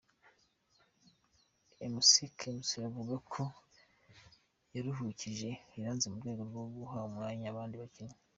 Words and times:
McKinstry 1.93 2.81
avuga 2.89 3.15
ko 3.31 3.43
yaruhukije 4.73 5.49
Iranzi 5.77 6.05
mu 6.11 6.17
rwego 6.21 6.41
rwo 6.49 6.61
guha 6.75 6.97
umwanya 7.09 7.45
abandi 7.49 7.75
bakinnyi. 7.81 8.15